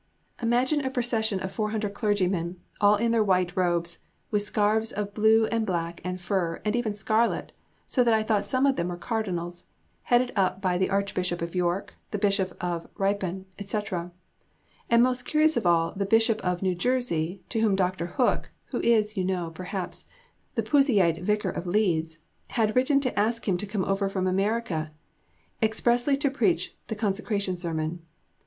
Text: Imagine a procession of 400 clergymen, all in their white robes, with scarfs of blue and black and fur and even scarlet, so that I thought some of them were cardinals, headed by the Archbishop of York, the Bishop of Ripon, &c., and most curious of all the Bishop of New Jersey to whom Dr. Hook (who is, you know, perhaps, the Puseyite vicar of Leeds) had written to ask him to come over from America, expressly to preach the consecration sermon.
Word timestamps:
Imagine 0.41 0.83
a 0.83 0.89
procession 0.89 1.39
of 1.41 1.51
400 1.51 1.93
clergymen, 1.93 2.59
all 2.79 2.95
in 2.95 3.11
their 3.11 3.23
white 3.23 3.55
robes, 3.55 3.99
with 4.31 4.41
scarfs 4.41 4.91
of 4.91 5.13
blue 5.13 5.45
and 5.51 5.63
black 5.63 6.01
and 6.03 6.19
fur 6.19 6.59
and 6.65 6.75
even 6.75 6.95
scarlet, 6.95 7.51
so 7.85 8.03
that 8.03 8.11
I 8.15 8.23
thought 8.23 8.43
some 8.43 8.65
of 8.65 8.77
them 8.77 8.87
were 8.87 8.97
cardinals, 8.97 9.65
headed 10.05 10.33
by 10.59 10.79
the 10.79 10.89
Archbishop 10.89 11.43
of 11.43 11.53
York, 11.53 11.93
the 12.09 12.17
Bishop 12.17 12.57
of 12.59 12.87
Ripon, 12.97 13.45
&c., 13.63 13.79
and 14.89 15.03
most 15.03 15.23
curious 15.23 15.55
of 15.55 15.67
all 15.67 15.93
the 15.95 16.07
Bishop 16.07 16.41
of 16.43 16.63
New 16.63 16.73
Jersey 16.73 17.43
to 17.49 17.59
whom 17.59 17.75
Dr. 17.75 18.07
Hook 18.07 18.49
(who 18.71 18.79
is, 18.81 19.15
you 19.15 19.23
know, 19.23 19.51
perhaps, 19.53 20.07
the 20.55 20.63
Puseyite 20.63 21.21
vicar 21.21 21.51
of 21.51 21.67
Leeds) 21.67 22.17
had 22.47 22.75
written 22.75 22.99
to 23.01 23.19
ask 23.19 23.47
him 23.47 23.55
to 23.55 23.67
come 23.67 23.85
over 23.85 24.09
from 24.09 24.25
America, 24.25 24.91
expressly 25.61 26.17
to 26.17 26.31
preach 26.31 26.75
the 26.87 26.95
consecration 26.95 27.55
sermon. 27.55 28.01